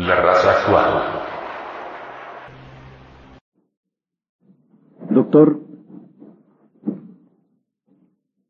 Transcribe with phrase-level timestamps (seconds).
[0.00, 1.02] La raza actual.
[5.10, 5.60] Doctor,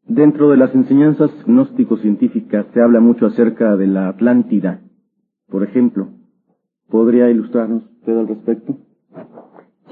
[0.04, 4.81] dentro de las enseñanzas gnóstico-científicas se habla mucho acerca de la Atlántida.
[5.49, 6.10] Por ejemplo,
[6.88, 8.76] ¿podría ilustrarnos usted al respecto?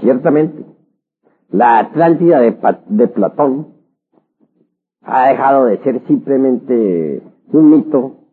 [0.01, 0.65] Ciertamente,
[1.51, 2.57] la Atlántida de,
[2.87, 3.75] de Platón
[5.03, 7.21] ha dejado de ser simplemente
[7.51, 8.28] un mito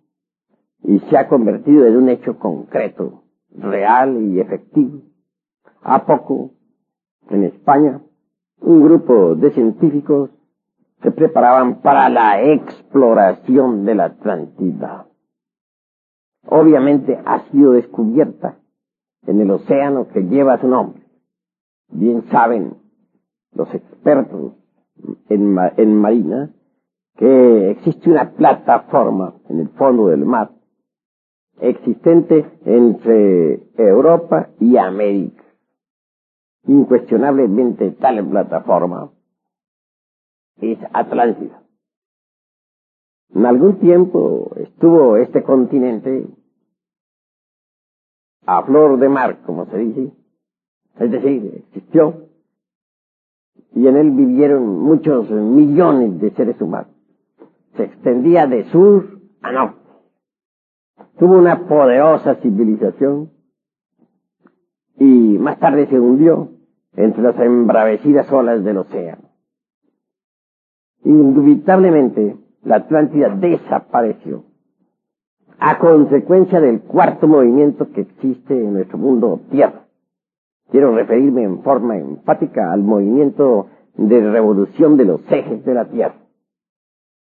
[0.87, 5.01] y se ha convertido en un hecho concreto, real y efectivo.
[5.81, 6.51] A poco,
[7.29, 8.01] en España,
[8.61, 10.29] un grupo de científicos
[11.01, 15.07] se preparaban para la exploración de la Atlántida.
[16.47, 18.59] Obviamente ha sido descubierta
[19.25, 21.03] en el océano que lleva su nombre.
[21.89, 22.75] Bien saben
[23.53, 24.53] los expertos
[25.29, 26.51] en, en marina
[27.17, 30.51] que existe una plataforma en el fondo del mar
[31.59, 35.43] existente entre Europa y América.
[36.67, 39.11] Incuestionablemente tal plataforma
[40.57, 41.61] es Atlántida.
[43.33, 46.27] En algún tiempo estuvo este continente
[48.45, 50.13] a flor de mar, como se dice,
[50.99, 52.27] es decir, existió,
[53.73, 56.91] y en él vivieron muchos millones de seres humanos.
[57.75, 59.84] Se extendía de sur a norte.
[61.17, 63.31] Tuvo una poderosa civilización
[64.97, 66.49] y más tarde se hundió
[66.95, 69.29] entre las embravecidas olas del océano.
[71.03, 74.43] Indubitablemente, la Atlántida desapareció
[75.59, 79.85] a consecuencia del cuarto movimiento que existe en nuestro mundo Tierra.
[80.69, 86.15] Quiero referirme en forma enfática al movimiento de revolución de los ejes de la Tierra.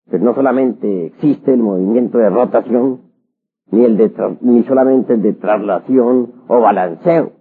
[0.09, 3.12] Pues no solamente existe el movimiento de rotación,
[3.73, 7.33] ni, el de ni solamente el de traslación o balanceo.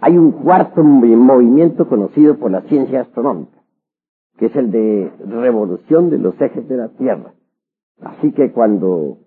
[0.00, 3.62] Hay un cuarto movimiento conocido por la ciencia astronómica,
[4.38, 7.34] que es el de revolución de los ejes de la Tierra.
[8.00, 9.18] Así que cuando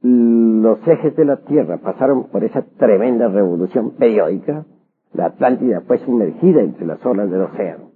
[0.00, 4.64] los ejes de la Tierra pasaron por esa tremenda revolución periódica,
[5.12, 7.92] la Atlántida fue sumergida entre las olas del océano.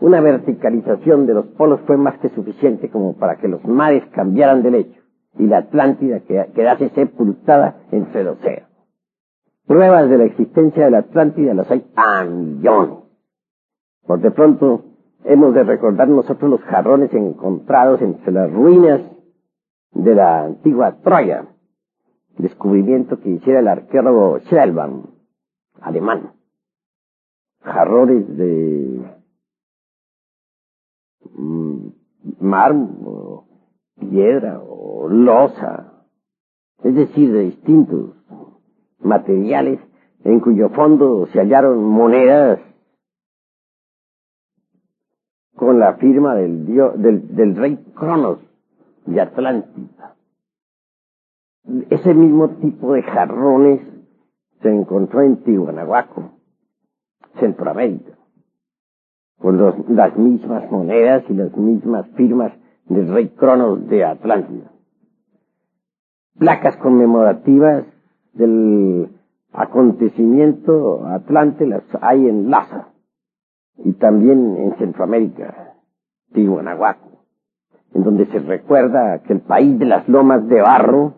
[0.00, 4.62] Una verticalización de los polos fue más que suficiente como para que los mares cambiaran
[4.62, 4.99] de lecho
[5.38, 8.66] y la Atlántida quedase sepultada entre el océano.
[9.66, 12.98] Pruebas de la existencia de la Atlántida las hay a millones.
[14.04, 14.84] Por de pronto,
[15.24, 19.00] hemos de recordar nosotros los jarrones encontrados entre las ruinas
[19.92, 21.46] de la antigua Troya,
[22.38, 25.04] descubrimiento que hiciera el arqueólogo Schelban,
[25.80, 26.32] alemán.
[27.62, 29.02] Jarrones de
[31.34, 31.88] mm,
[32.40, 33.44] mármol,
[34.00, 36.04] piedra o losa,
[36.82, 38.16] es decir, de distintos
[38.98, 39.80] materiales
[40.24, 42.60] en cuyo fondo se hallaron monedas
[45.54, 48.38] con la firma del, del, del rey Cronos,
[49.06, 50.16] de Atlántida.
[51.90, 53.80] Ese mismo tipo de jarrones
[54.62, 56.32] se encontró en Tihuanahuaco,
[57.38, 58.12] Centroamérica,
[59.38, 59.58] con
[59.94, 62.52] las mismas monedas y las mismas firmas
[62.86, 64.70] del rey Cronos de Atlántida.
[66.38, 67.84] Placas conmemorativas
[68.32, 69.08] del
[69.52, 72.88] acontecimiento Atlante las hay en Laza
[73.76, 75.74] y también en Centroamérica,
[76.32, 77.10] Tihuanahuaco
[77.94, 81.14] en donde se recuerda que el país de las lomas de barro,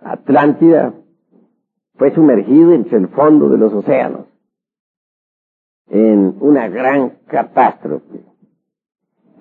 [0.00, 0.94] Atlántida,
[1.96, 4.26] fue sumergido entre el fondo de los océanos
[5.88, 8.23] en una gran catástrofe.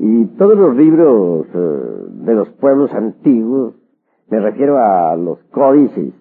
[0.06, 3.74] Y todos los libros eh, de los pueblos antiguos,
[4.28, 6.14] me refiero a los códices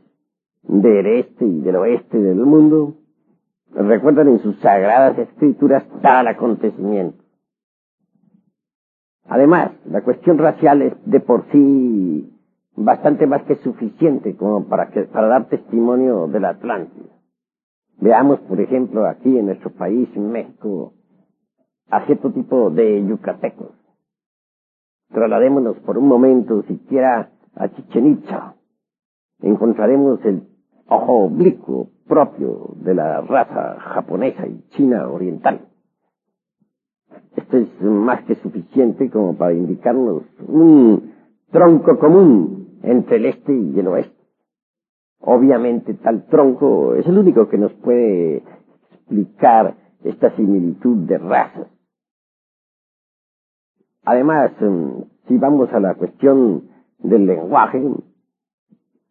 [0.63, 2.95] del este y del oeste del mundo,
[3.75, 7.25] recuerdan en sus sagradas escrituras tal acontecimiento.
[9.27, 12.33] Además, la cuestión racial es de por sí
[12.77, 17.11] bastante más que suficiente como para, que, para dar testimonio de la Atlántida.
[17.99, 20.93] Veamos, por ejemplo, aquí en nuestro país, México,
[21.91, 23.73] a cierto tipo de yucatecos.
[25.11, 28.55] Trasladémonos por un momento siquiera a Chichen Itza.
[29.41, 30.49] Encontraremos el
[30.89, 35.69] ojo oblicuo propio de la raza japonesa y china oriental.
[37.37, 41.13] Esto es más que suficiente como para indicarnos un
[41.51, 44.23] tronco común entre el este y el oeste.
[45.21, 48.43] Obviamente tal tronco es el único que nos puede
[48.91, 51.69] explicar esta similitud de razas.
[54.05, 56.69] Además, em, si vamos a la cuestión
[56.99, 57.83] del lenguaje,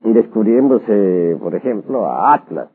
[0.02, 2.70] descubriremos, eh, por ejemplo, a Atlas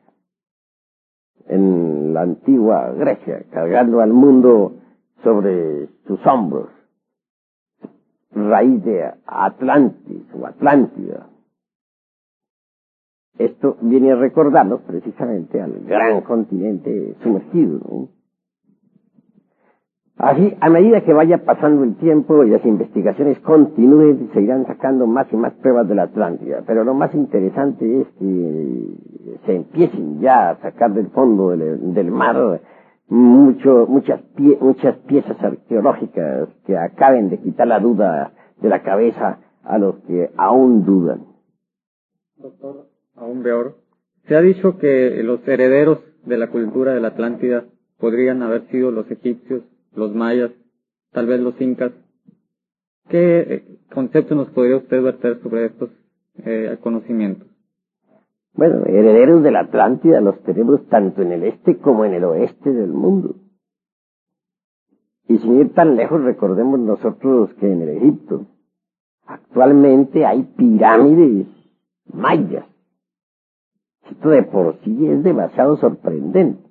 [1.48, 4.74] en la antigua Grecia, cargando al mundo
[5.22, 6.68] sobre sus hombros,
[8.32, 11.28] raíz de Atlantis o Atlántida.
[13.38, 17.78] Esto viene a recordarnos precisamente al gran continente sumergido.
[17.78, 18.08] ¿no?
[20.18, 25.06] Así, a medida que vaya pasando el tiempo y las investigaciones continúen, se irán sacando
[25.06, 26.62] más y más pruebas de la Atlántida.
[26.66, 32.62] Pero lo más interesante es que se empiecen ya a sacar del fondo del, mar
[33.08, 34.22] mucho, muchas,
[34.60, 40.30] muchas piezas arqueológicas que acaben de quitar la duda de la cabeza a los que
[40.38, 41.26] aún dudan.
[42.38, 42.86] Doctor,
[43.16, 43.76] aún peor.
[44.28, 47.64] Se ha dicho que los herederos de la cultura de la Atlántida
[47.98, 49.62] podrían haber sido los egipcios
[49.96, 50.50] los mayas,
[51.12, 51.92] tal vez los incas.
[53.08, 55.90] ¿Qué eh, concepto nos podría usted verter sobre estos
[56.44, 57.48] eh, conocimientos?
[58.52, 62.72] Bueno, herederos de la Atlántida los tenemos tanto en el este como en el oeste
[62.72, 63.36] del mundo.
[65.28, 68.46] Y sin ir tan lejos, recordemos nosotros que en el Egipto
[69.26, 71.48] actualmente hay pirámides
[72.12, 72.64] mayas.
[74.10, 76.62] Esto de por sí es demasiado sorprendente.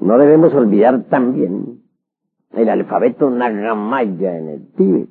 [0.00, 1.82] No debemos olvidar también
[2.52, 5.08] el alfabeto nagamaya en el Tíbet.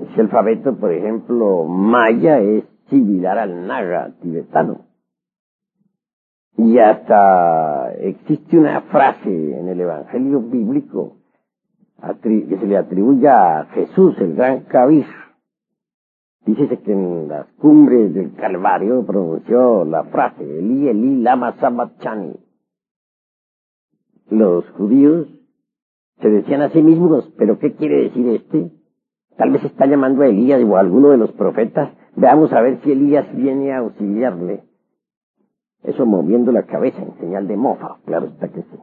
[0.00, 4.86] Ese alfabeto, por ejemplo, maya es similar al naga tibetano.
[6.56, 11.16] Y hasta existe una frase en el Evangelio bíblico
[12.22, 15.06] que se le atribuye a Jesús, el gran Kabir.
[16.44, 22.34] Dice que en las cumbres del Calvario pronunció la frase, Eli, Eli, lama sabachani
[24.32, 25.28] los judíos
[26.20, 28.70] se decían a sí mismos, pero ¿qué quiere decir este?
[29.36, 31.92] Tal vez está llamando a Elías o a alguno de los profetas.
[32.16, 34.64] Veamos a ver si Elías viene a auxiliarle.
[35.82, 38.78] Eso moviendo la cabeza en señal de mofa, claro está que sí.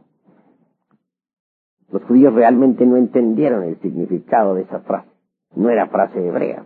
[1.91, 5.09] Los judíos realmente no entendieron el significado de esa frase.
[5.55, 6.65] No era frase hebrea,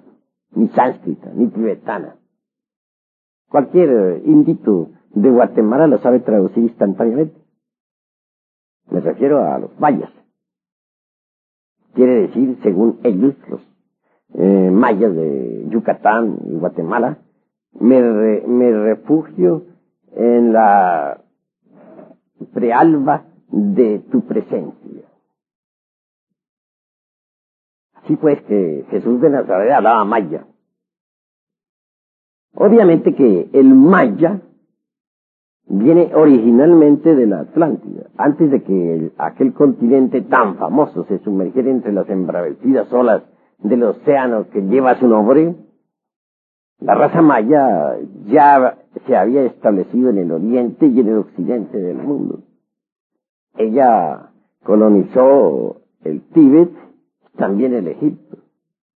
[0.55, 2.15] ni sánscrita, ni tibetana.
[3.49, 7.39] Cualquier indito de Guatemala lo sabe traducir instantáneamente.
[8.89, 10.11] Me refiero a los mayas.
[11.93, 13.61] Quiere decir, según ellos, los
[14.35, 17.19] eh, mayas de Yucatán y Guatemala,
[17.79, 18.01] me,
[18.47, 19.65] me refugio
[20.15, 21.21] en la
[22.53, 25.03] prealba de tu presencia.
[28.03, 30.45] Así pues que Jesús de Nazaret hablaba maya.
[32.55, 34.41] Obviamente que el maya
[35.67, 38.07] viene originalmente de la Atlántida.
[38.17, 43.23] Antes de que aquel continente tan famoso se sumergiera entre las embravecidas olas
[43.59, 45.55] del océano que lleva su nombre,
[46.79, 48.77] la raza maya ya
[49.07, 52.43] se había establecido en el oriente y en el occidente del mundo.
[53.55, 54.31] Ella
[54.63, 56.71] colonizó el Tíbet,
[57.37, 58.37] también el Egipto.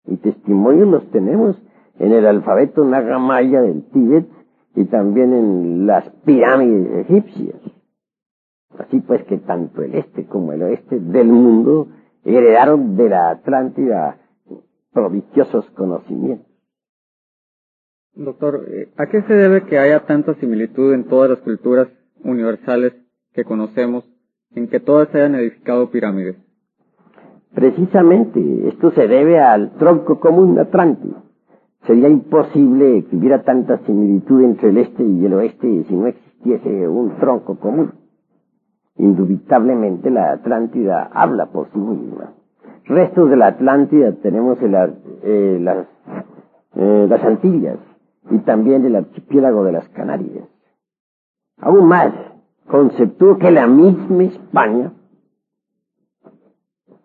[0.07, 1.57] Y testimonios los tenemos
[1.99, 4.27] en el alfabeto nagamaya del Tíbet
[4.75, 7.61] y también en las pirámides egipcias.
[8.79, 11.89] Así pues que tanto el este como el oeste del mundo
[12.25, 14.19] heredaron de la Atlántida
[14.93, 16.47] prodigiosos conocimientos.
[18.15, 21.89] Doctor, eh, ¿a qué se debe que haya tanta similitud en todas las culturas
[22.23, 22.95] universales
[23.33, 24.05] que conocemos,
[24.55, 26.37] en que todas hayan edificado pirámides?
[27.55, 31.23] Precisamente, esto se debe al tronco común atlántico.
[31.87, 36.89] Sería imposible que hubiera tanta similitud entre el este y el oeste si no existiese
[36.89, 37.93] un tronco común.
[38.97, 42.33] Indubitablemente la Atlántida habla por sí misma.
[42.87, 45.87] Restos de la Atlántida tenemos eh, las,
[46.75, 47.79] eh, las Antillas
[48.31, 50.49] y también el archipiélago de las Canarias.
[51.61, 52.13] Aún más,
[52.67, 54.93] conceptúo que la misma España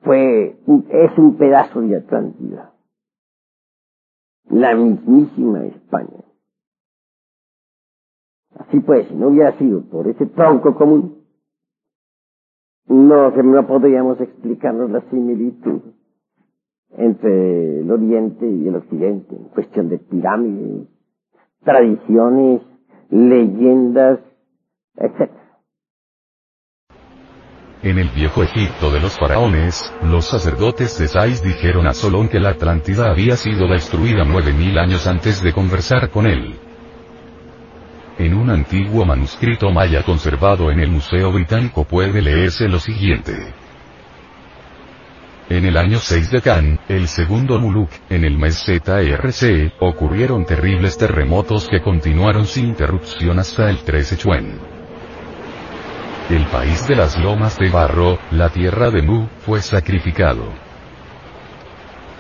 [0.10, 0.58] fue,
[0.90, 2.74] es un pedazo de Atlántida
[4.50, 6.24] la mismísima España.
[8.56, 11.26] Así pues, si no hubiera sido por ese tronco común,
[12.88, 15.82] no, no podríamos explicarnos la similitud
[16.98, 20.88] entre el Oriente y el Occidente, en cuestión de pirámides,
[21.64, 22.64] tradiciones,
[23.12, 24.22] leyendas,
[24.96, 25.30] etc.
[27.82, 32.38] En el viejo Egipto de los faraones, los sacerdotes de Sais dijeron a Solón que
[32.38, 36.60] la Atlántida había sido destruida nueve mil años antes de conversar con él.
[38.18, 43.54] En un antiguo manuscrito maya conservado en el Museo Británico puede leerse lo siguiente.
[45.48, 50.98] En el año 6 de Can, el segundo Muluk, en el mes ZRC, ocurrieron terribles
[50.98, 54.69] terremotos que continuaron sin interrupción hasta el 13 Chuen.
[56.30, 60.54] El país de las lomas de barro, la tierra de Mu, fue sacrificado.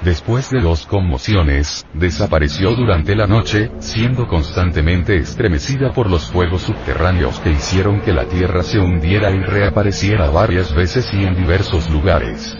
[0.01, 7.39] Después de dos conmociones, desapareció durante la noche, siendo constantemente estremecida por los fuegos subterráneos
[7.42, 12.58] que hicieron que la Tierra se hundiera y reapareciera varias veces y en diversos lugares.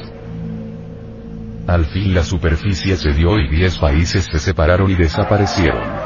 [1.65, 5.99] Al fin la superficie cedió y diez países se separaron y desaparecieron.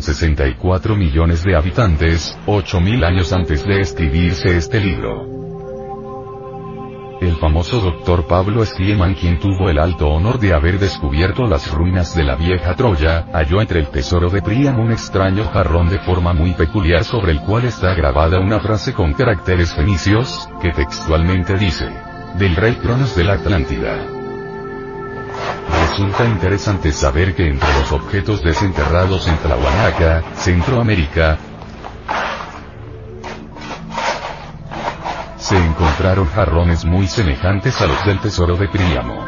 [0.00, 5.26] 64 millones de habitantes, 8.000 años antes de escribirse este libro.
[7.20, 12.16] El famoso doctor Pablo Stiemann quien tuvo el alto honor de haber descubierto las ruinas
[12.16, 16.32] de la vieja Troya, halló entre el tesoro de Priam un extraño jarrón de forma
[16.32, 21.88] muy peculiar sobre el cual está grabada una frase con caracteres fenicios, que textualmente dice,
[22.38, 24.21] del rey Cronos de la Atlántida.
[25.88, 31.38] Resulta interesante saber que entre los objetos desenterrados en Tlahuanaca, Centroamérica,
[35.36, 39.26] se encontraron jarrones muy semejantes a los del tesoro de Príamo.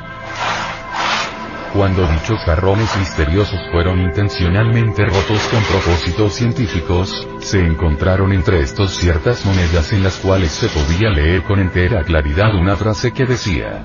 [1.75, 9.45] Cuando dichos jarrones misteriosos fueron intencionalmente rotos con propósitos científicos, se encontraron entre estos ciertas
[9.45, 13.85] monedas en las cuales se podía leer con entera claridad una frase que decía,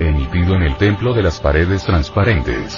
[0.00, 2.74] emitido en el templo de las paredes transparentes.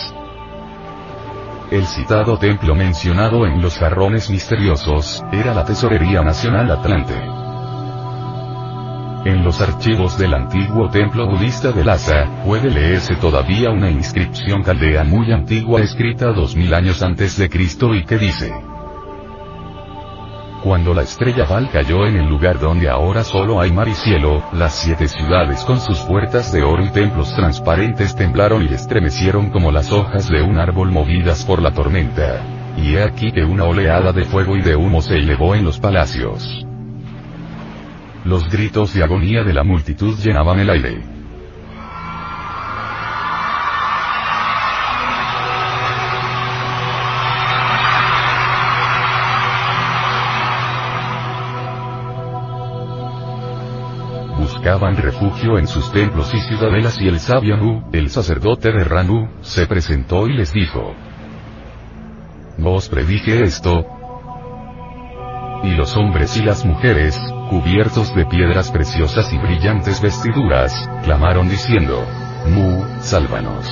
[1.70, 7.14] El citado templo mencionado en los jarrones misteriosos, era la Tesorería Nacional Atlante.
[9.24, 15.04] En los archivos del antiguo templo budista de Lhasa, puede leerse todavía una inscripción caldea
[15.04, 18.50] muy antigua escrita dos mil años antes de Cristo y que dice,
[20.62, 24.42] cuando la estrella Val cayó en el lugar donde ahora solo hay mar y cielo,
[24.52, 29.72] las siete ciudades con sus puertas de oro y templos transparentes temblaron y estremecieron como
[29.72, 32.42] las hojas de un árbol movidas por la tormenta.
[32.76, 35.78] Y he aquí que una oleada de fuego y de humo se elevó en los
[35.78, 36.66] palacios.
[38.24, 41.19] Los gritos de agonía de la multitud llenaban el aire.
[54.60, 59.26] Buscaban refugio en sus templos y ciudadelas y el sabio Nu, el sacerdote de Ranu,
[59.40, 60.94] se presentó y les dijo.
[62.58, 63.86] Vos predije esto.
[65.62, 70.74] Y los hombres y las mujeres, cubiertos de piedras preciosas y brillantes vestiduras,
[71.04, 72.04] clamaron diciendo,
[72.46, 73.66] Mu, sálvanos.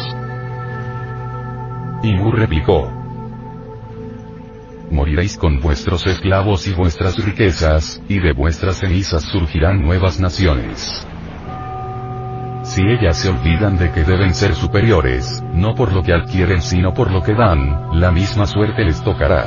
[2.03, 2.98] Y Mu replicó,
[4.91, 11.07] moriréis con vuestros esclavos y vuestras riquezas, y de vuestras cenizas surgirán nuevas naciones.
[12.63, 16.93] Si ellas se olvidan de que deben ser superiores, no por lo que adquieren sino
[16.93, 19.47] por lo que dan, la misma suerte les tocará.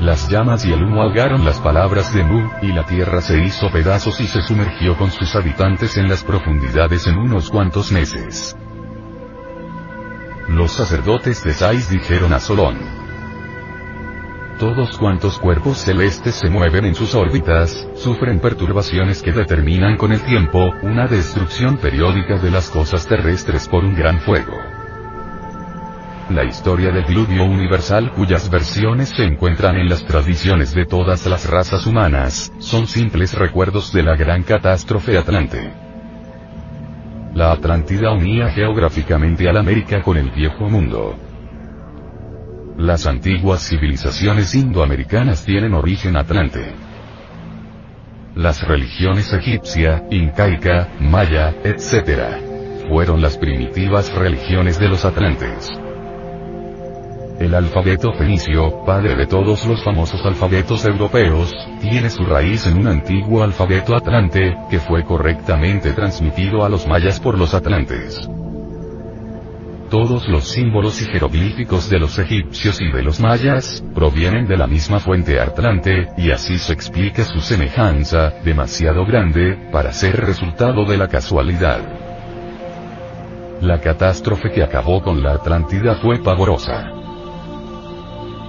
[0.00, 3.70] Las llamas y el humo ahogaron las palabras de Mu, y la tierra se hizo
[3.70, 8.56] pedazos y se sumergió con sus habitantes en las profundidades en unos cuantos meses.
[10.48, 13.01] Los sacerdotes de Sais dijeron a Solón,
[14.62, 20.20] todos cuantos cuerpos celestes se mueven en sus órbitas, sufren perturbaciones que determinan con el
[20.20, 24.56] tiempo, una destrucción periódica de las cosas terrestres por un gran fuego.
[26.30, 31.50] La historia del diluvio universal cuyas versiones se encuentran en las tradiciones de todas las
[31.50, 35.72] razas humanas, son simples recuerdos de la gran catástrofe atlante.
[37.34, 41.31] La Atlántida unía geográficamente a la América con el viejo mundo.
[42.76, 46.72] Las antiguas civilizaciones indoamericanas tienen origen atlante.
[48.34, 52.88] Las religiones egipcia, incaica, maya, etc.
[52.88, 55.70] fueron las primitivas religiones de los atlantes.
[57.38, 62.86] El alfabeto fenicio, padre de todos los famosos alfabetos europeos, tiene su raíz en un
[62.86, 68.28] antiguo alfabeto atlante, que fue correctamente transmitido a los mayas por los atlantes.
[69.92, 74.66] Todos los símbolos y jeroglíficos de los egipcios y de los mayas, provienen de la
[74.66, 80.96] misma fuente Atlante, y así se explica su semejanza, demasiado grande, para ser resultado de
[80.96, 81.80] la casualidad.
[83.60, 86.86] La catástrofe que acabó con la Atlántida fue pavorosa.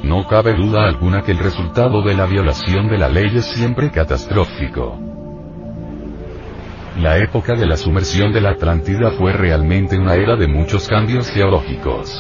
[0.02, 3.92] No cabe duda alguna que el resultado de la violación de la ley es siempre
[3.92, 5.13] catastrófico.
[6.98, 11.28] La época de la sumersión de la Atlántida fue realmente una era de muchos cambios
[11.32, 12.12] geológicos.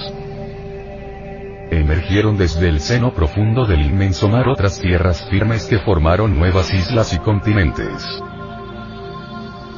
[1.69, 7.13] Emergieron desde el seno profundo del inmenso mar otras tierras firmes que formaron nuevas islas
[7.13, 8.03] y continentes.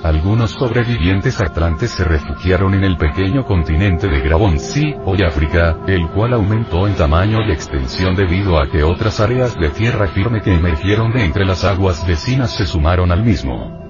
[0.02, 6.34] Algunos sobrevivientes atlantes se refugiaron en el pequeño continente de Grabón-Sea, hoy África, el cual
[6.34, 11.12] aumentó en tamaño y extensión debido a que otras áreas de tierra firme que emergieron
[11.12, 13.85] de entre las aguas vecinas se sumaron al mismo.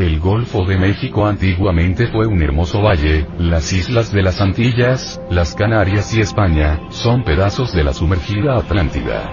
[0.00, 5.54] El Golfo de México antiguamente fue un hermoso valle, las islas de las Antillas, las
[5.54, 9.30] Canarias y España, son pedazos de la sumergida Atlántida.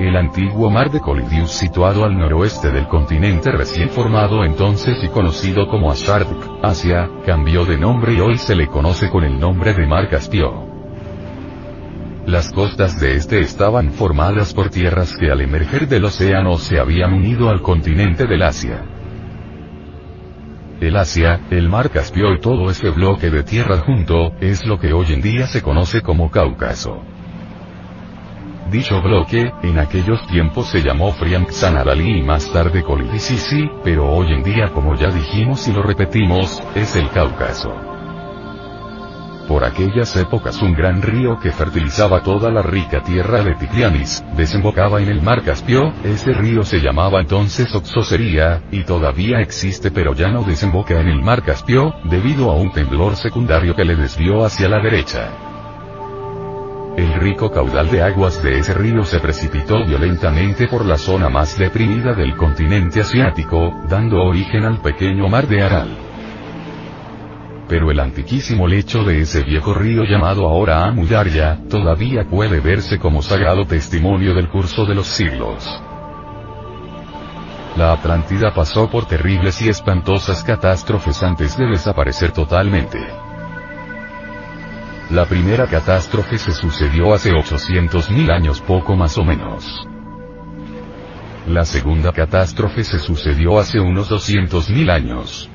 [0.00, 5.68] El antiguo mar de Colidius situado al noroeste del continente recién formado entonces y conocido
[5.68, 6.26] como Ashark,
[6.64, 10.75] Asia, cambió de nombre y hoy se le conoce con el nombre de Mar Caspio.
[12.26, 17.12] Las costas de este estaban formadas por tierras que al emerger del océano se habían
[17.12, 18.84] unido al continente del Asia.
[20.80, 24.92] El Asia, el mar Caspio y todo ese bloque de tierra junto, es lo que
[24.92, 27.00] hoy en día se conoce como Cáucaso.
[28.72, 34.42] Dicho bloque, en aquellos tiempos se llamó Frianxanadali y más tarde Colidisisi, pero hoy en
[34.42, 37.95] día como ya dijimos y lo repetimos, es el Cáucaso.
[39.48, 45.00] Por aquellas épocas un gran río que fertilizaba toda la rica tierra de Tigrianis, desembocaba
[45.00, 50.28] en el mar Caspio, ese río se llamaba entonces Oxosería, y todavía existe pero ya
[50.28, 54.68] no desemboca en el mar Caspio, debido a un temblor secundario que le desvió hacia
[54.68, 55.30] la derecha.
[56.96, 61.56] El rico caudal de aguas de ese río se precipitó violentamente por la zona más
[61.56, 66.05] deprimida del continente asiático, dando origen al pequeño mar de Aral.
[67.68, 73.22] Pero el antiquísimo lecho de ese viejo río llamado ahora Amudarya, todavía puede verse como
[73.22, 75.64] sagrado testimonio del curso de los siglos.
[77.76, 82.98] La Atlántida pasó por terribles y espantosas catástrofes antes de desaparecer totalmente.
[85.10, 89.86] La primera catástrofe se sucedió hace 800.000 años poco más o menos.
[91.46, 95.50] La segunda catástrofe se sucedió hace unos 200.000 años.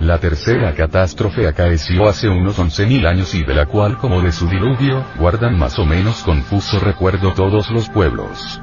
[0.00, 4.48] La tercera catástrofe acaeció hace unos 11.000 años y de la cual como de su
[4.48, 8.60] diluvio, guardan más o menos confuso recuerdo todos los pueblos.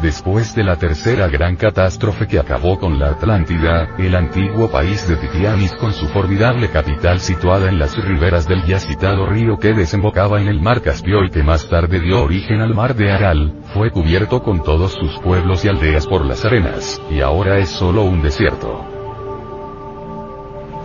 [0.00, 5.16] Después de la tercera gran catástrofe que acabó con la Atlántida, el antiguo país de
[5.16, 10.40] Titianis con su formidable capital situada en las riberas del ya citado río que desembocaba
[10.40, 13.90] en el mar Caspio y que más tarde dio origen al mar de Aral, fue
[13.90, 18.22] cubierto con todos sus pueblos y aldeas por las arenas, y ahora es solo un
[18.22, 18.93] desierto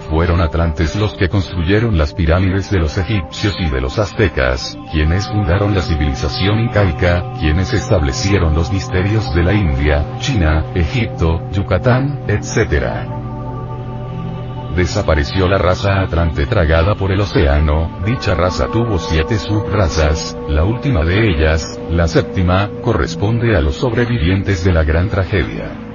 [0.10, 5.28] fueron atlantes los que construyeron las pirámides de los egipcios y de los aztecas, quienes
[5.28, 13.19] fundaron la civilización incaica, quienes establecieron los misterios de la India, China, Egipto, Yucatán, etc.
[14.76, 21.04] Desapareció la raza atlante tragada por el océano, dicha raza tuvo siete subrazas, la última
[21.04, 25.88] de ellas, la séptima, corresponde a los sobrevivientes de la gran tragedia.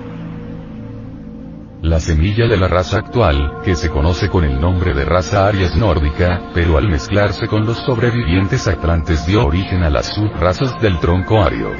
[1.84, 5.76] La semilla de la raza actual, que se conoce con el nombre de raza arias
[5.76, 11.42] nórdica, pero al mezclarse con los sobrevivientes atlantes dio origen a las subrazas del tronco
[11.42, 11.72] ario.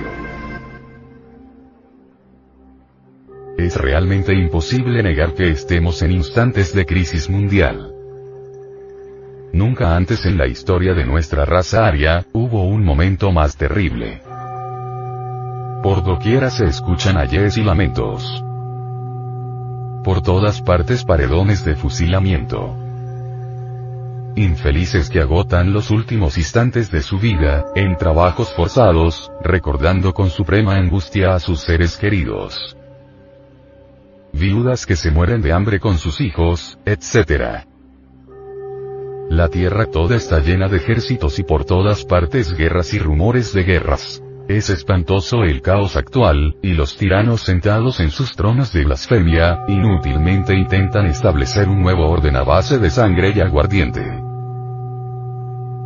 [3.57, 7.91] Es realmente imposible negar que estemos en instantes de crisis mundial.
[9.55, 14.21] Nunca antes en la historia de nuestra raza aria, hubo un momento más terrible.
[15.83, 18.45] Por doquiera se escuchan ayes y lamentos
[20.05, 22.77] por todas partes paredones de fusilamiento.
[24.37, 30.75] Infelices que agotan los últimos instantes de su vida, en trabajos forzados, recordando con suprema
[30.77, 32.77] angustia a sus seres queridos.
[34.33, 37.65] Viudas que se mueren de hambre con sus hijos, etc.
[39.31, 43.63] La tierra toda está llena de ejércitos y por todas partes guerras y rumores de
[43.63, 44.23] guerras.
[44.49, 50.55] Es espantoso el caos actual, y los tiranos sentados en sus tronos de blasfemia, inútilmente
[50.55, 54.03] intentan establecer un nuevo orden a base de sangre y aguardiente.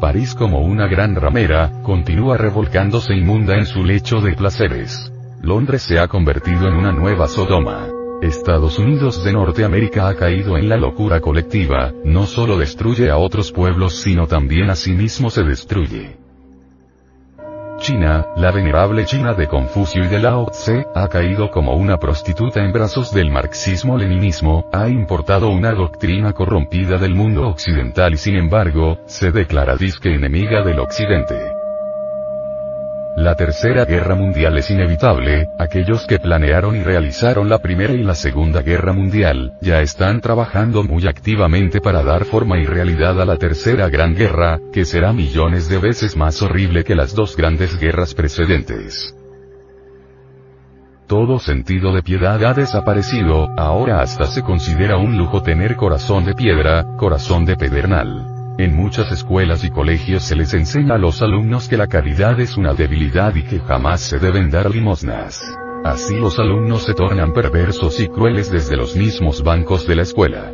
[0.00, 5.12] París como una gran ramera, continúa revolcándose inmunda en su lecho de placeres.
[5.40, 7.86] Londres se ha convertido en una nueva Sodoma.
[8.22, 13.52] Estados Unidos de Norteamérica ha caído en la locura colectiva, no solo destruye a otros
[13.52, 16.27] pueblos sino también a sí mismo se destruye.
[17.78, 22.62] China, la venerable China de Confucio y de Lao Tse, ha caído como una prostituta
[22.62, 28.98] en brazos del marxismo-leninismo, ha importado una doctrina corrompida del mundo occidental y sin embargo,
[29.06, 31.57] se declara disque enemiga del occidente.
[33.18, 38.14] La Tercera Guerra Mundial es inevitable, aquellos que planearon y realizaron la Primera y la
[38.14, 43.36] Segunda Guerra Mundial, ya están trabajando muy activamente para dar forma y realidad a la
[43.36, 48.14] Tercera Gran Guerra, que será millones de veces más horrible que las dos grandes guerras
[48.14, 49.16] precedentes.
[51.08, 56.34] Todo sentido de piedad ha desaparecido, ahora hasta se considera un lujo tener corazón de
[56.34, 58.37] piedra, corazón de pedernal.
[58.58, 62.56] En muchas escuelas y colegios se les enseña a los alumnos que la caridad es
[62.56, 65.44] una debilidad y que jamás se deben dar limosnas.
[65.84, 70.50] Así los alumnos se tornan perversos y crueles desde los mismos bancos de la escuela.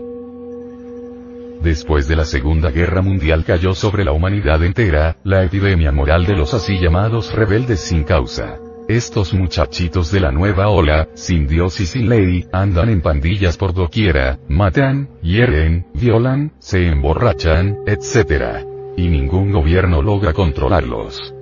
[1.63, 6.37] Después de la Segunda Guerra Mundial cayó sobre la humanidad entera, la epidemia moral de
[6.37, 8.59] los así llamados rebeldes sin causa.
[8.89, 13.73] Estos muchachitos de la nueva ola, sin Dios y sin ley, andan en pandillas por
[13.73, 18.67] doquiera, matan, hieren, violan, se emborrachan, etc.
[18.99, 21.35] Y ningún gobierno logra controlarlos.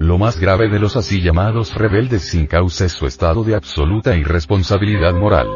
[0.00, 4.16] Lo más grave de los así llamados rebeldes sin causa es su estado de absoluta
[4.16, 5.48] irresponsabilidad moral.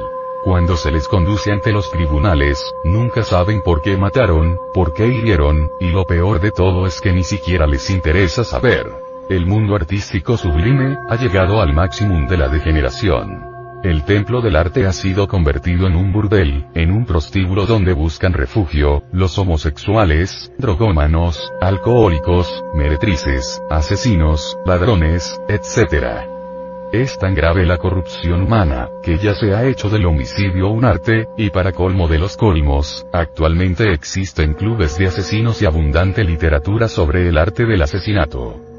[0.44, 5.70] Cuando se les conduce ante los tribunales, nunca saben por qué mataron, por qué hirieron,
[5.80, 9.05] y lo peor de todo es que ni siquiera les interesa saber.
[9.28, 13.42] El mundo artístico sublime, ha llegado al máximo de la degeneración.
[13.82, 18.32] El templo del arte ha sido convertido en un burdel, en un prostíbulo donde buscan
[18.32, 26.20] refugio, los homosexuales, drogómanos, alcohólicos, meretrices, asesinos, ladrones, etc.
[26.92, 31.26] Es tan grave la corrupción humana, que ya se ha hecho del homicidio un arte,
[31.36, 37.28] y para colmo de los colmos, actualmente existen clubes de asesinos y abundante literatura sobre
[37.28, 38.75] el arte del asesinato.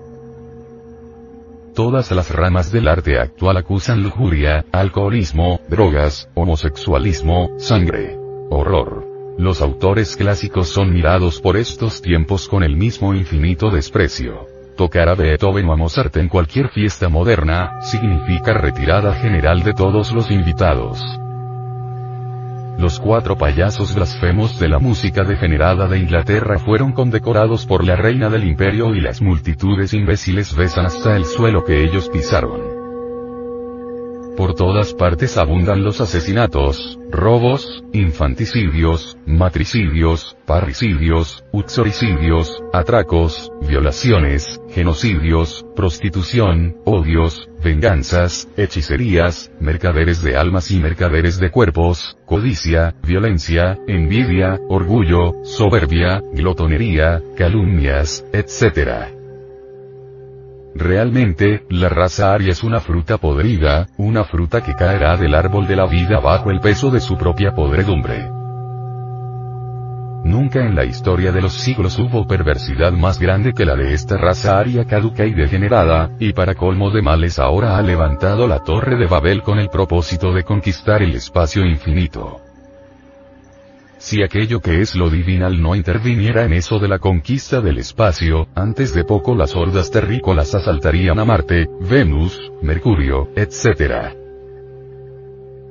[1.78, 8.18] Todas las ramas del arte actual acusan lujuria, alcoholismo, drogas, homosexualismo, sangre.
[8.50, 9.06] Horror.
[9.38, 14.48] Los autores clásicos son mirados por estos tiempos con el mismo infinito desprecio.
[14.76, 20.12] Tocar a Beethoven o a Mozart en cualquier fiesta moderna, significa retirada general de todos
[20.14, 21.00] los invitados.
[22.78, 28.30] Los cuatro payasos blasfemos de la música degenerada de Inglaterra fueron condecorados por la reina
[28.30, 32.78] del imperio y las multitudes imbéciles besan hasta el suelo que ellos pisaron.
[34.38, 46.78] Por todas partes abundan los asesinatos, robos, infanticidios, matricidios, parricidios, uxoricidios, atracos, violaciones, genocidios, prostitución,
[46.86, 56.22] odios, venganzas, hechicerías, mercaderes de almas y mercaderes de cuerpos, codicia, violencia, envidia, orgullo, soberbia,
[56.34, 59.14] glotonería, calumnias, etc.
[60.76, 65.76] Realmente, la raza aria es una fruta podrida, una fruta que caerá del árbol de
[65.76, 68.37] la vida bajo el peso de su propia podredumbre.
[70.28, 74.18] Nunca en la historia de los siglos hubo perversidad más grande que la de esta
[74.18, 78.98] raza aria caduca y degenerada, y para colmo de males ahora ha levantado la torre
[78.98, 82.42] de Babel con el propósito de conquistar el espacio infinito.
[84.00, 88.50] Si aquello que es lo divinal no interviniera en eso de la conquista del espacio,
[88.54, 94.27] antes de poco las hordas terrícolas asaltarían a Marte, Venus, Mercurio, etc.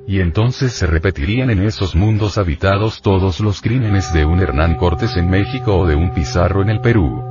[0.08, 5.16] Y entonces se repetirían en esos mundos habitados todos los crímenes de un Hernán Cortés
[5.16, 7.24] en México o de un Pizarro en el Perú.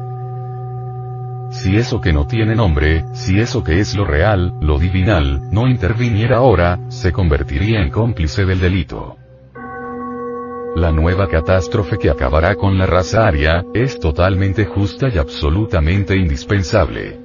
[1.51, 5.67] Si eso que no tiene nombre, si eso que es lo real, lo divinal, no
[5.67, 9.15] interviniera ahora, se convertiría en cómplice del delito.
[10.75, 17.24] La nueva catástrofe que acabará con la raza aria, es totalmente justa y absolutamente indispensable.